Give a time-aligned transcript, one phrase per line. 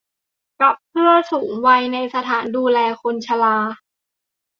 [0.61, 3.57] กับเพื่อสูงวัยในสถานดูแลคนชรา